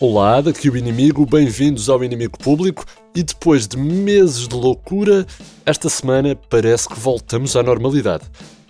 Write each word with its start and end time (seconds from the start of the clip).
Olá, 0.00 0.40
daqui 0.40 0.70
o 0.70 0.76
inimigo, 0.76 1.26
bem-vindos 1.26 1.88
ao 1.88 2.04
Inimigo 2.04 2.38
Público. 2.38 2.84
E 3.16 3.22
depois 3.24 3.66
de 3.66 3.76
meses 3.76 4.46
de 4.46 4.54
loucura, 4.54 5.26
esta 5.66 5.88
semana 5.88 6.36
parece 6.48 6.88
que 6.88 6.96
voltamos 6.96 7.56
à 7.56 7.64
normalidade. 7.64 8.22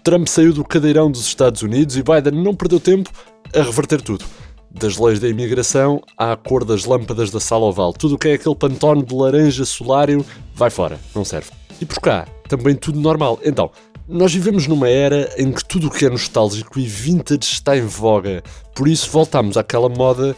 Trump 0.02 0.26
saiu 0.26 0.54
do 0.54 0.64
cadeirão 0.64 1.10
dos 1.10 1.26
Estados 1.26 1.60
Unidos 1.60 1.98
e 1.98 2.02
Biden 2.02 2.42
não 2.42 2.54
perdeu 2.54 2.80
tempo 2.80 3.10
a 3.54 3.60
reverter 3.60 4.00
tudo. 4.00 4.24
Das 4.70 4.96
leis 4.96 5.20
da 5.20 5.28
imigração 5.28 6.00
à 6.16 6.34
cor 6.34 6.64
das 6.64 6.86
lâmpadas 6.86 7.30
da 7.30 7.40
sala 7.40 7.66
oval. 7.66 7.92
Tudo 7.92 8.14
o 8.14 8.18
que 8.18 8.28
é 8.28 8.32
aquele 8.32 8.56
pantone 8.56 9.04
de 9.04 9.14
laranja 9.14 9.66
solário 9.66 10.24
vai 10.54 10.70
fora, 10.70 10.98
não 11.14 11.26
serve. 11.26 11.50
E 11.78 11.84
por 11.84 12.00
cá, 12.00 12.26
também 12.48 12.74
tudo 12.74 12.98
normal. 12.98 13.38
Então, 13.44 13.70
nós 14.08 14.32
vivemos 14.32 14.66
numa 14.66 14.88
era 14.88 15.30
em 15.36 15.52
que 15.52 15.62
tudo 15.62 15.88
o 15.88 15.90
que 15.90 16.06
é 16.06 16.08
nostálgico 16.08 16.80
e 16.80 16.86
vintage 16.86 17.52
está 17.52 17.76
em 17.76 17.82
voga. 17.82 18.42
Por 18.74 18.88
isso 18.88 19.10
voltamos 19.10 19.58
àquela 19.58 19.90
moda 19.90 20.34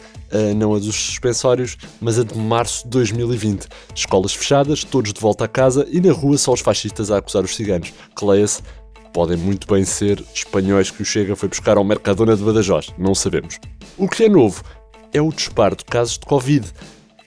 não 0.55 0.73
a 0.73 0.79
dos 0.79 0.95
suspensórios, 0.95 1.77
mas 1.99 2.19
a 2.19 2.23
de 2.23 2.37
março 2.37 2.83
de 2.83 2.89
2020. 2.89 3.67
Escolas 3.95 4.33
fechadas, 4.33 4.83
todos 4.83 5.13
de 5.13 5.19
volta 5.19 5.45
a 5.45 5.47
casa 5.47 5.87
e 5.91 5.99
na 5.99 6.11
rua 6.11 6.37
só 6.37 6.53
os 6.53 6.61
fascistas 6.61 7.11
a 7.11 7.17
acusar 7.17 7.43
os 7.43 7.55
ciganos. 7.55 7.93
Que 8.15 8.25
leia-se, 8.25 8.61
podem 9.13 9.37
muito 9.37 9.67
bem 9.67 9.83
ser 9.83 10.23
espanhóis 10.33 10.89
que 10.91 11.01
o 11.01 11.05
Chega 11.05 11.35
foi 11.35 11.49
buscar 11.49 11.77
ao 11.77 11.83
Mercadona 11.83 12.35
de 12.35 12.43
Badajoz, 12.43 12.93
não 12.97 13.13
sabemos. 13.13 13.59
O 13.97 14.07
que 14.07 14.25
é 14.25 14.29
novo 14.29 14.63
é 15.13 15.21
o 15.21 15.31
disparo 15.31 15.75
de 15.75 15.85
casos 15.85 16.17
de 16.17 16.25
Covid 16.25 16.65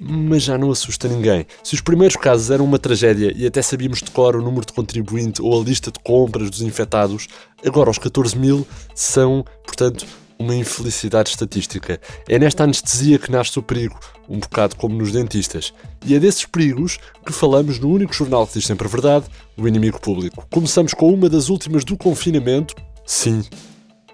mas 0.06 0.42
já 0.42 0.58
não 0.58 0.70
assusta 0.70 1.08
ninguém. 1.08 1.46
Se 1.62 1.74
os 1.74 1.80
primeiros 1.80 2.16
casos 2.16 2.50
eram 2.50 2.64
uma 2.64 2.78
tragédia 2.78 3.32
e 3.34 3.46
até 3.46 3.62
sabíamos 3.62 4.02
de 4.02 4.10
cor 4.10 4.36
o 4.36 4.42
número 4.42 4.66
de 4.66 4.72
contribuinte 4.72 5.40
ou 5.40 5.58
a 5.58 5.64
lista 5.64 5.90
de 5.90 5.98
compras 6.00 6.50
dos 6.50 6.60
infectados, 6.60 7.28
agora 7.64 7.90
os 7.90 7.98
14 7.98 8.36
mil 8.36 8.66
são, 8.94 9.44
portanto, 9.64 10.04
uma 10.44 10.54
infelicidade 10.54 11.30
estatística. 11.30 11.98
É 12.28 12.38
nesta 12.38 12.64
anestesia 12.64 13.18
que 13.18 13.32
nasce 13.32 13.58
o 13.58 13.62
perigo, 13.62 13.98
um 14.28 14.38
bocado 14.38 14.76
como 14.76 14.94
nos 14.94 15.10
dentistas. 15.10 15.72
E 16.04 16.14
é 16.14 16.20
desses 16.20 16.44
perigos 16.44 16.98
que 17.24 17.32
falamos 17.32 17.78
no 17.78 17.90
único 17.90 18.12
jornal 18.12 18.46
que 18.46 18.54
diz 18.54 18.66
sempre 18.66 18.86
a 18.86 18.90
verdade, 18.90 19.26
o 19.56 19.66
Inimigo 19.66 20.00
Público. 20.00 20.46
Começamos 20.50 20.92
com 20.92 21.12
uma 21.12 21.28
das 21.28 21.48
últimas 21.48 21.84
do 21.84 21.96
confinamento. 21.96 22.74
Sim, 23.06 23.42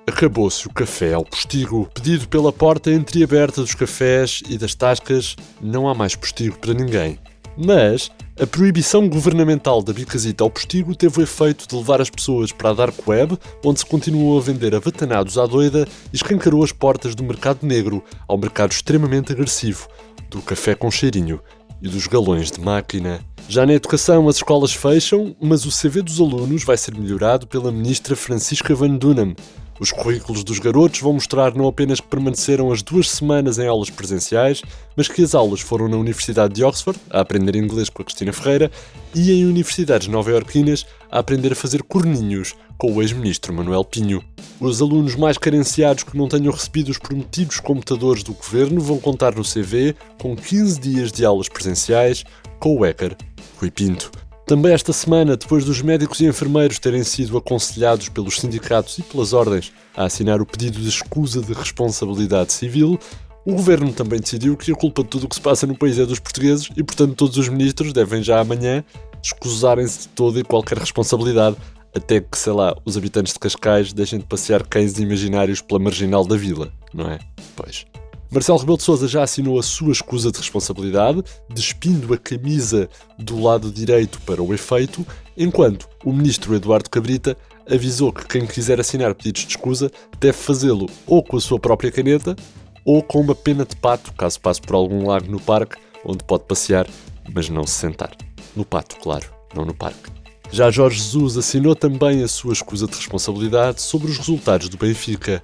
acabou-se 0.06 0.66
o 0.66 0.72
café 0.72 1.14
ao 1.14 1.24
postigo. 1.24 1.88
Pedido 1.92 2.28
pela 2.28 2.52
porta 2.52 2.92
entreaberta 2.92 3.60
dos 3.60 3.74
cafés 3.74 4.40
e 4.48 4.56
das 4.56 4.74
tascas, 4.74 5.34
não 5.60 5.88
há 5.88 5.94
mais 5.94 6.14
postigo 6.14 6.58
para 6.58 6.74
ninguém. 6.74 7.18
Mas 7.56 8.10
a 8.40 8.46
proibição 8.46 9.06
governamental 9.06 9.82
da 9.82 9.92
bicasita 9.92 10.42
ao 10.42 10.48
postigo 10.48 10.94
teve 10.94 11.20
o 11.20 11.22
efeito 11.22 11.68
de 11.68 11.76
levar 11.76 12.00
as 12.00 12.08
pessoas 12.08 12.50
para 12.50 12.70
a 12.70 12.72
dark 12.72 13.06
web, 13.06 13.38
onde 13.62 13.80
se 13.80 13.84
continuou 13.84 14.38
a 14.38 14.40
vender 14.40 14.74
avatanados 14.74 15.36
à 15.36 15.44
doida 15.44 15.86
e 16.10 16.16
escancarou 16.16 16.64
as 16.64 16.72
portas 16.72 17.14
do 17.14 17.22
mercado 17.22 17.66
negro 17.66 18.02
ao 18.26 18.38
mercado 18.38 18.72
extremamente 18.72 19.30
agressivo, 19.30 19.86
do 20.30 20.40
café 20.40 20.74
com 20.74 20.90
cheirinho 20.90 21.38
e 21.82 21.88
dos 21.88 22.06
galões 22.06 22.50
de 22.50 22.60
máquina. 22.62 23.20
Já 23.46 23.66
na 23.66 23.74
educação, 23.74 24.26
as 24.26 24.36
escolas 24.36 24.72
fecham, 24.72 25.36
mas 25.38 25.66
o 25.66 25.70
CV 25.70 26.00
dos 26.00 26.18
alunos 26.18 26.64
vai 26.64 26.78
ser 26.78 26.94
melhorado 26.94 27.46
pela 27.46 27.70
ministra 27.70 28.16
Francisca 28.16 28.74
Van 28.74 28.96
Dunham, 28.96 29.34
os 29.80 29.90
currículos 29.90 30.44
dos 30.44 30.58
garotos 30.58 31.00
vão 31.00 31.14
mostrar 31.14 31.54
não 31.54 31.66
apenas 31.66 32.00
que 32.00 32.06
permaneceram 32.06 32.70
as 32.70 32.82
duas 32.82 33.08
semanas 33.08 33.58
em 33.58 33.66
aulas 33.66 33.88
presenciais, 33.88 34.62
mas 34.94 35.08
que 35.08 35.22
as 35.22 35.34
aulas 35.34 35.60
foram 35.60 35.88
na 35.88 35.96
Universidade 35.96 36.52
de 36.52 36.62
Oxford, 36.62 37.00
a 37.08 37.20
aprender 37.20 37.56
inglês 37.56 37.88
com 37.88 38.02
a 38.02 38.04
Cristina 38.04 38.30
Ferreira, 38.30 38.70
e 39.14 39.32
em 39.32 39.46
universidades 39.46 40.06
nova-iorquinas, 40.06 40.84
a 41.10 41.18
aprender 41.18 41.52
a 41.52 41.56
fazer 41.56 41.82
corninhos 41.82 42.54
com 42.76 42.92
o 42.92 43.00
ex-ministro 43.00 43.54
Manuel 43.54 43.82
Pinho. 43.82 44.22
Os 44.60 44.82
alunos 44.82 45.16
mais 45.16 45.38
carenciados 45.38 46.04
que 46.04 46.16
não 46.16 46.28
tenham 46.28 46.52
recebido 46.52 46.90
os 46.90 46.98
prometidos 46.98 47.58
computadores 47.58 48.22
do 48.22 48.34
governo 48.34 48.82
vão 48.82 48.98
contar 48.98 49.34
no 49.34 49.42
CV 49.42 49.96
com 50.20 50.36
15 50.36 50.78
dias 50.78 51.10
de 51.10 51.24
aulas 51.24 51.48
presenciais 51.48 52.22
com 52.58 52.76
o 52.76 52.82
hacker 52.82 53.16
Rui 53.58 53.70
Pinto. 53.70 54.10
Também 54.50 54.72
esta 54.72 54.92
semana, 54.92 55.36
depois 55.36 55.64
dos 55.64 55.80
médicos 55.80 56.18
e 56.18 56.26
enfermeiros 56.26 56.80
terem 56.80 57.04
sido 57.04 57.38
aconselhados 57.38 58.08
pelos 58.08 58.40
sindicatos 58.40 58.98
e 58.98 59.02
pelas 59.02 59.32
ordens 59.32 59.72
a 59.96 60.06
assinar 60.06 60.40
o 60.40 60.44
pedido 60.44 60.80
de 60.80 60.88
escusa 60.88 61.40
de 61.40 61.52
responsabilidade 61.52 62.52
civil, 62.52 62.98
o 63.46 63.52
governo 63.52 63.92
também 63.92 64.18
decidiu 64.18 64.56
que 64.56 64.72
a 64.72 64.74
culpa 64.74 65.04
de 65.04 65.08
tudo 65.08 65.26
o 65.26 65.28
que 65.28 65.36
se 65.36 65.40
passa 65.40 65.68
no 65.68 65.78
país 65.78 66.00
é 66.00 66.04
dos 66.04 66.18
portugueses 66.18 66.68
e, 66.76 66.82
portanto, 66.82 67.14
todos 67.14 67.36
os 67.36 67.48
ministros 67.48 67.92
devem 67.92 68.24
já 68.24 68.40
amanhã 68.40 68.82
escusarem-se 69.22 70.00
de 70.00 70.08
toda 70.08 70.40
e 70.40 70.42
qualquer 70.42 70.78
responsabilidade, 70.78 71.56
até 71.94 72.20
que, 72.20 72.36
sei 72.36 72.52
lá, 72.52 72.76
os 72.84 72.96
habitantes 72.96 73.32
de 73.32 73.38
Cascais 73.38 73.92
deixem 73.92 74.18
de 74.18 74.26
passear 74.26 74.66
cães 74.66 74.98
imaginários 74.98 75.60
pela 75.60 75.78
marginal 75.78 76.26
da 76.26 76.34
vila, 76.34 76.72
não 76.92 77.08
é? 77.08 77.20
Pois. 77.54 77.86
Marcelo 78.32 78.58
Rebelo 78.58 78.78
de 78.78 78.84
Sousa 78.84 79.08
já 79.08 79.24
assinou 79.24 79.58
a 79.58 79.62
sua 79.62 79.90
escusa 79.90 80.30
de 80.30 80.38
responsabilidade, 80.38 81.20
despindo 81.52 82.14
a 82.14 82.16
camisa 82.16 82.88
do 83.18 83.42
lado 83.42 83.72
direito 83.72 84.20
para 84.20 84.40
o 84.40 84.54
efeito, 84.54 85.04
enquanto 85.36 85.88
o 86.04 86.12
ministro 86.12 86.54
Eduardo 86.54 86.88
Cabrita 86.88 87.36
avisou 87.68 88.12
que 88.12 88.24
quem 88.28 88.46
quiser 88.46 88.78
assinar 88.78 89.16
pedidos 89.16 89.42
de 89.42 89.48
escusa 89.48 89.90
deve 90.20 90.38
fazê-lo 90.38 90.88
ou 91.08 91.24
com 91.24 91.36
a 91.36 91.40
sua 91.40 91.58
própria 91.58 91.90
caneta 91.90 92.36
ou 92.84 93.02
com 93.02 93.20
uma 93.20 93.34
pena 93.34 93.64
de 93.64 93.74
pato, 93.74 94.12
caso 94.12 94.40
passe 94.40 94.60
por 94.60 94.76
algum 94.76 95.08
lago 95.08 95.28
no 95.28 95.40
parque, 95.40 95.76
onde 96.04 96.22
pode 96.22 96.44
passear, 96.44 96.86
mas 97.34 97.48
não 97.48 97.66
se 97.66 97.74
sentar. 97.74 98.12
No 98.54 98.64
pato, 98.64 98.96
claro, 98.96 99.26
não 99.54 99.64
no 99.64 99.74
parque. 99.74 100.08
Já 100.52 100.70
Jorge 100.70 100.98
Jesus 100.98 101.36
assinou 101.36 101.74
também 101.74 102.22
a 102.22 102.28
sua 102.28 102.52
escusa 102.52 102.86
de 102.86 102.94
responsabilidade 102.94 103.82
sobre 103.82 104.08
os 104.08 104.18
resultados 104.18 104.68
do 104.68 104.76
Benfica. 104.76 105.42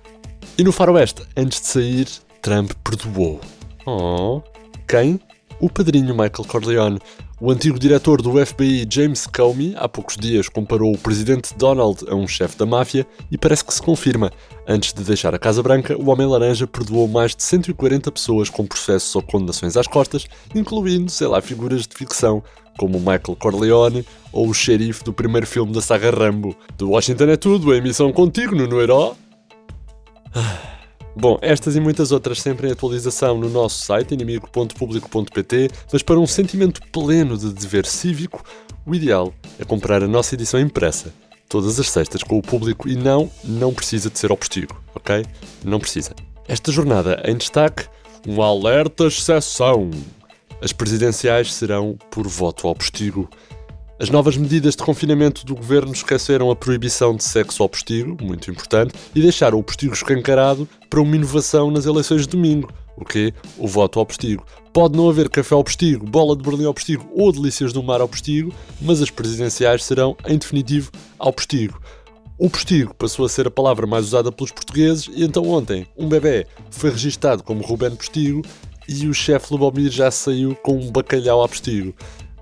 E 0.56 0.62
no 0.62 0.72
Faroeste, 0.72 1.22
antes 1.36 1.60
de 1.60 1.66
sair, 1.66 2.08
Trump 2.46 2.70
perdoou. 2.84 3.40
Oh, 3.84 4.40
quem? 4.86 5.18
O 5.60 5.68
padrinho 5.68 6.10
Michael 6.10 6.46
Corleone. 6.46 7.00
O 7.40 7.50
antigo 7.50 7.76
diretor 7.76 8.22
do 8.22 8.46
FBI, 8.46 8.86
James 8.88 9.26
Comey, 9.26 9.74
há 9.76 9.88
poucos 9.88 10.16
dias 10.16 10.48
comparou 10.48 10.94
o 10.94 10.98
presidente 10.98 11.52
Donald 11.58 12.04
a 12.08 12.14
um 12.14 12.28
chefe 12.28 12.56
da 12.56 12.64
máfia 12.64 13.04
e 13.32 13.36
parece 13.36 13.64
que 13.64 13.74
se 13.74 13.82
confirma. 13.82 14.30
Antes 14.64 14.92
de 14.92 15.02
deixar 15.02 15.34
a 15.34 15.40
Casa 15.40 15.60
Branca, 15.60 16.00
o 16.00 16.08
Homem-Laranja 16.08 16.68
perdoou 16.68 17.08
mais 17.08 17.34
de 17.34 17.42
140 17.42 18.12
pessoas 18.12 18.48
com 18.48 18.64
processos 18.64 19.12
ou 19.16 19.22
condenações 19.22 19.76
às 19.76 19.88
costas, 19.88 20.28
incluindo, 20.54 21.10
sei 21.10 21.26
lá, 21.26 21.42
figuras 21.42 21.84
de 21.84 21.96
ficção 21.96 22.44
como 22.78 23.00
Michael 23.00 23.36
Corleone 23.40 24.06
ou 24.30 24.48
o 24.48 24.54
xerife 24.54 25.02
do 25.02 25.12
primeiro 25.12 25.48
filme 25.48 25.72
da 25.72 25.80
saga 25.80 26.12
Rambo. 26.12 26.54
Do 26.78 26.90
Washington 26.90 27.24
é 27.24 27.36
tudo, 27.36 27.72
a 27.72 27.76
emissão 27.76 28.12
contigo, 28.12 28.54
no 28.54 28.80
Herói. 28.80 29.14
Ah. 30.32 30.75
Bom, 31.18 31.38
estas 31.40 31.74
e 31.74 31.80
muitas 31.80 32.12
outras 32.12 32.42
sempre 32.42 32.68
em 32.68 32.72
atualização 32.72 33.38
no 33.38 33.48
nosso 33.48 33.86
site 33.86 34.12
inimigo.publico.pt, 34.12 35.70
mas 35.90 36.02
para 36.02 36.20
um 36.20 36.26
sentimento 36.26 36.82
pleno 36.92 37.38
de 37.38 37.54
dever 37.54 37.86
cívico, 37.86 38.44
o 38.84 38.94
ideal 38.94 39.32
é 39.58 39.64
comprar 39.64 40.02
a 40.02 40.06
nossa 40.06 40.34
edição 40.34 40.60
impressa, 40.60 41.14
todas 41.48 41.80
as 41.80 41.88
sextas 41.88 42.22
com 42.22 42.36
o 42.36 42.42
público 42.42 42.86
e 42.86 42.94
não, 42.94 43.30
não 43.42 43.72
precisa 43.72 44.10
de 44.10 44.18
ser 44.18 44.30
ao 44.30 44.36
postigo, 44.36 44.78
ok? 44.94 45.24
Não 45.64 45.80
precisa. 45.80 46.14
Esta 46.46 46.70
jornada 46.70 47.22
em 47.24 47.34
destaque, 47.34 47.86
um 48.28 48.42
alerta 48.42 49.06
exceção. 49.06 49.88
As 50.60 50.74
presidenciais 50.74 51.54
serão 51.54 51.96
por 52.10 52.28
voto 52.28 52.68
ao 52.68 52.74
postigo. 52.74 53.26
As 53.98 54.10
novas 54.10 54.36
medidas 54.36 54.76
de 54.76 54.82
confinamento 54.82 55.46
do 55.46 55.54
governo 55.54 55.90
esqueceram 55.90 56.50
a 56.50 56.56
proibição 56.56 57.16
de 57.16 57.24
sexo 57.24 57.62
ao 57.62 57.68
postigo, 57.68 58.22
muito 58.22 58.50
importante, 58.50 58.92
e 59.14 59.22
deixaram 59.22 59.58
o 59.58 59.62
postigo 59.62 59.94
escancarado 59.94 60.68
para 60.90 61.00
uma 61.00 61.16
inovação 61.16 61.70
nas 61.70 61.86
eleições 61.86 62.22
de 62.22 62.28
domingo, 62.28 62.70
o 62.94 63.06
que 63.06 63.32
o 63.56 63.66
voto 63.66 63.98
ao 63.98 64.04
postigo. 64.04 64.44
Pode 64.70 64.94
não 64.98 65.08
haver 65.08 65.30
café 65.30 65.54
ao 65.54 65.64
postigo, 65.64 66.04
bola 66.04 66.36
de 66.36 66.42
Berlim 66.42 66.66
ao 66.66 66.74
postigo 66.74 67.08
ou 67.14 67.32
delícias 67.32 67.72
do 67.72 67.82
mar 67.82 68.02
ao 68.02 68.08
postigo, 68.08 68.52
mas 68.82 69.00
as 69.00 69.08
presidenciais 69.08 69.82
serão, 69.82 70.14
em 70.28 70.36
definitivo, 70.36 70.90
ao 71.18 71.32
postigo. 71.32 71.80
O 72.38 72.50
postigo 72.50 72.94
passou 72.94 73.24
a 73.24 73.30
ser 73.30 73.46
a 73.46 73.50
palavra 73.50 73.86
mais 73.86 74.04
usada 74.04 74.30
pelos 74.30 74.52
portugueses 74.52 75.08
e 75.10 75.24
então 75.24 75.48
ontem 75.48 75.86
um 75.96 76.06
bebê 76.06 76.46
foi 76.70 76.90
registado 76.90 77.42
como 77.42 77.64
Ruben 77.64 77.96
Postigo 77.96 78.42
e 78.86 79.08
o 79.08 79.14
chefe 79.14 79.54
Lubomir 79.54 79.90
já 79.90 80.10
saiu 80.10 80.54
com 80.56 80.76
um 80.76 80.90
bacalhau 80.92 81.42
a 81.42 81.48
postigo. 81.48 81.94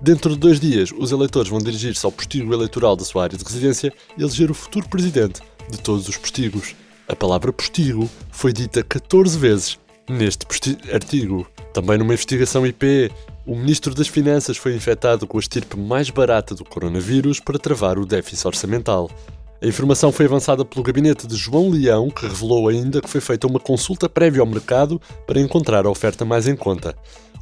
Dentro 0.05 0.33
de 0.33 0.37
dois 0.37 0.59
dias, 0.59 0.91
os 0.95 1.11
eleitores 1.11 1.49
vão 1.49 1.57
dirigir-se 1.57 2.05
ao 2.05 2.11
postigo 2.11 2.53
eleitoral 2.53 2.95
da 2.95 3.03
sua 3.03 3.23
área 3.23 3.35
de 3.35 3.43
residência 3.43 3.91
e 4.15 4.21
eleger 4.21 4.51
o 4.51 4.53
futuro 4.53 4.87
presidente 4.87 5.41
de 5.67 5.79
todos 5.79 6.07
os 6.07 6.15
postigos. 6.15 6.75
A 7.07 7.15
palavra 7.15 7.51
postigo 7.51 8.07
foi 8.29 8.53
dita 8.53 8.83
14 8.83 9.35
vezes 9.35 9.79
neste 10.07 10.45
artigo. 10.93 11.47
Também 11.73 11.97
numa 11.97 12.13
investigação 12.13 12.67
IP, 12.67 13.09
o 13.47 13.55
Ministro 13.55 13.95
das 13.95 14.07
Finanças 14.07 14.57
foi 14.57 14.75
infectado 14.75 15.25
com 15.25 15.39
a 15.39 15.41
estirpe 15.41 15.75
mais 15.75 16.11
barata 16.11 16.53
do 16.53 16.63
coronavírus 16.63 17.39
para 17.39 17.57
travar 17.57 17.97
o 17.97 18.05
déficit 18.05 18.45
orçamental. 18.45 19.09
A 19.59 19.65
informação 19.65 20.11
foi 20.11 20.27
avançada 20.27 20.63
pelo 20.63 20.83
gabinete 20.83 21.25
de 21.25 21.35
João 21.35 21.71
Leão, 21.71 22.11
que 22.11 22.27
revelou 22.27 22.67
ainda 22.67 23.01
que 23.01 23.09
foi 23.09 23.21
feita 23.21 23.47
uma 23.47 23.59
consulta 23.59 24.07
prévia 24.07 24.41
ao 24.41 24.45
mercado 24.45 25.01
para 25.25 25.41
encontrar 25.41 25.87
a 25.87 25.89
oferta 25.89 26.23
mais 26.23 26.47
em 26.47 26.55
conta. 26.55 26.95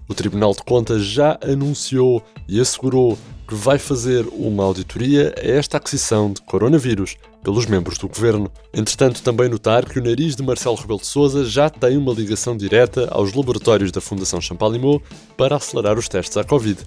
O 0.07 0.13
Tribunal 0.13 0.53
de 0.53 0.63
Contas 0.63 1.03
já 1.03 1.38
anunciou 1.41 2.21
e 2.47 2.59
assegurou 2.59 3.17
que 3.47 3.55
vai 3.55 3.77
fazer 3.77 4.25
uma 4.31 4.63
auditoria 4.63 5.33
a 5.38 5.45
esta 5.45 5.77
aquisição 5.77 6.31
de 6.31 6.41
coronavírus 6.41 7.15
pelos 7.44 7.65
membros 7.65 7.97
do 7.97 8.07
governo. 8.07 8.50
Entretanto, 8.73 9.21
também 9.21 9.50
notar 9.50 9.85
que 9.85 10.00
o 10.00 10.03
nariz 10.03 10.35
de 10.35 10.44
Marcelo 10.44 10.75
Rebelo 10.75 11.00
de 11.00 11.07
Sousa 11.07 11.45
já 11.45 11.69
tem 11.69 11.97
uma 11.97 12.13
ligação 12.13 12.55
direta 12.55 13.07
aos 13.11 13.33
laboratórios 13.33 13.91
da 13.91 14.01
Fundação 14.01 14.39
Champalimau 14.39 15.01
para 15.38 15.57
acelerar 15.57 15.97
os 15.97 16.07
testes 16.07 16.38
à 16.38 16.44
Covid. 16.44 16.79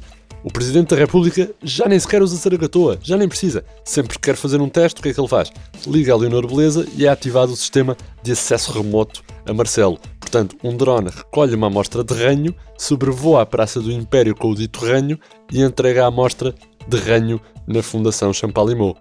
O 0.43 0.53
Presidente 0.53 0.91
da 0.91 0.97
República 0.97 1.51
já 1.63 1.89
nem 1.89 1.99
sequer 1.99 2.23
usa 2.23 2.37
Saragatoa, 2.37 2.99
já 3.03 3.17
nem 3.17 3.29
precisa. 3.29 3.65
Sempre 3.85 4.15
que 4.15 4.21
quer 4.21 4.37
fazer 4.37 4.61
um 4.61 4.69
teste, 4.69 5.01
o 5.01 5.03
que 5.03 5.09
é 5.09 5.15
que 5.15 5.21
ele 5.21 5.29
faz? 5.29 5.51
Liga 5.87 6.13
a 6.13 6.17
Leonor 6.17 6.47
Beleza 6.47 6.87
e 6.97 7.05
é 7.05 7.09
ativado 7.09 7.53
o 7.53 7.57
sistema 7.57 7.97
de 8.23 8.33
acesso 8.33 8.73
remoto 8.73 9.23
a 9.45 9.53
Marcelo. 9.53 9.99
Portanto, 10.27 10.57
um 10.65 10.77
drone 10.77 11.09
recolhe 11.09 11.55
uma 11.55 11.69
amostra 11.69 12.03
de 12.03 12.13
ranho, 12.13 12.53
sobrevoa 12.77 13.43
a 13.43 13.47
Praça 13.47 13.81
do 13.81 13.93
Império 13.93 14.35
com 14.35 14.51
o 14.51 14.57
dito 14.57 14.85
ranho 14.85 15.17
e 15.53 15.63
entrega 15.63 16.03
a 16.03 16.09
amostra 16.09 16.53
de 16.89 16.97
ranho 16.99 17.41
na 17.65 17.81
Fundação 17.81 18.33
Champalimau. 18.33 18.97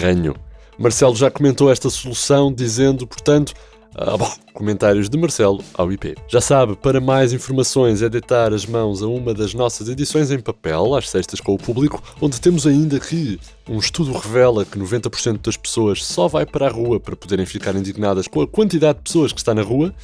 Ranho. 0.00 0.36
Marcelo 0.78 1.16
já 1.16 1.32
comentou 1.32 1.68
esta 1.68 1.90
solução, 1.90 2.52
dizendo, 2.52 3.08
portanto, 3.08 3.52
ah, 3.94 4.16
bom, 4.16 4.30
comentários 4.54 5.10
de 5.10 5.18
Marcelo 5.18 5.62
ao 5.74 5.92
IP. 5.92 6.14
Já 6.26 6.40
sabe, 6.40 6.76
para 6.76 6.98
mais 6.98 7.32
informações 7.32 8.00
é 8.00 8.08
deitar 8.08 8.52
as 8.54 8.64
mãos 8.64 9.02
a 9.02 9.06
uma 9.06 9.34
das 9.34 9.52
nossas 9.52 9.88
edições 9.88 10.30
em 10.30 10.38
papel, 10.38 10.94
às 10.94 11.10
sextas 11.10 11.40
com 11.40 11.52
o 11.52 11.58
público, 11.58 12.02
onde 12.20 12.40
temos 12.40 12.66
ainda 12.66 12.98
que 12.98 13.38
um 13.68 13.78
estudo 13.78 14.12
revela 14.12 14.64
que 14.64 14.78
90% 14.78 15.42
das 15.42 15.58
pessoas 15.58 16.02
só 16.04 16.26
vai 16.26 16.46
para 16.46 16.68
a 16.68 16.70
rua 16.70 16.98
para 16.98 17.14
poderem 17.14 17.44
ficar 17.44 17.74
indignadas 17.74 18.26
com 18.26 18.40
a 18.40 18.46
quantidade 18.46 18.98
de 18.98 19.04
pessoas 19.04 19.32
que 19.32 19.40
está 19.40 19.54
na 19.54 19.62
rua. 19.62 19.94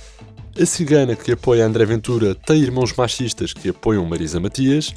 A 0.60 0.66
cigana 0.66 1.14
que 1.14 1.30
apoia 1.30 1.64
André 1.64 1.84
Ventura 1.84 2.34
tem 2.34 2.60
irmãos 2.60 2.92
machistas 2.92 3.52
que 3.52 3.68
apoiam 3.68 4.04
Marisa 4.04 4.40
Matias. 4.40 4.92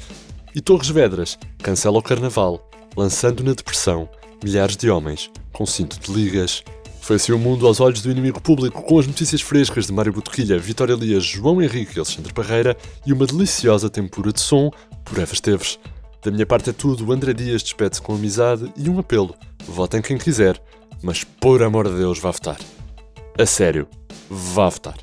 E 0.52 0.60
Torres 0.60 0.88
Vedras 0.88 1.38
cancela 1.62 1.98
o 1.98 2.02
carnaval, 2.02 2.68
lançando 2.96 3.44
na 3.44 3.52
depressão 3.52 4.08
milhares 4.42 4.76
de 4.76 4.90
homens 4.90 5.30
com 5.52 5.64
cinto 5.64 6.00
de 6.00 6.12
ligas. 6.12 6.64
Foi 7.00 7.14
assim 7.14 7.30
o 7.30 7.38
mundo 7.38 7.64
aos 7.64 7.78
olhos 7.78 8.02
do 8.02 8.10
inimigo 8.10 8.40
público, 8.40 8.82
com 8.82 8.98
as 8.98 9.06
notícias 9.06 9.40
frescas 9.40 9.86
de 9.86 9.92
Mário 9.92 10.12
Botequilha, 10.12 10.58
Vitória 10.58 10.94
Elias, 10.94 11.22
João 11.22 11.62
Henrique 11.62 11.96
e 11.96 12.00
Alexandre 12.00 12.32
Parreira 12.32 12.76
e 13.06 13.12
uma 13.12 13.24
deliciosa 13.24 13.88
tempura 13.88 14.32
de 14.32 14.40
som 14.40 14.68
por 15.04 15.16
Eva 15.20 15.32
Esteves. 15.32 15.78
Da 16.24 16.32
minha 16.32 16.46
parte 16.46 16.70
é 16.70 16.72
tudo, 16.72 17.12
André 17.12 17.32
Dias 17.32 17.62
despede-se 17.62 18.02
com 18.02 18.16
amizade 18.16 18.68
e 18.76 18.90
um 18.90 18.98
apelo. 18.98 19.32
Votem 19.64 20.02
quem 20.02 20.18
quiser, 20.18 20.60
mas 21.00 21.22
por 21.22 21.62
amor 21.62 21.88
de 21.88 21.98
Deus 21.98 22.18
vá 22.18 22.32
votar. 22.32 22.58
A 23.38 23.46
sério, 23.46 23.86
vá 24.28 24.68
votar. 24.68 24.96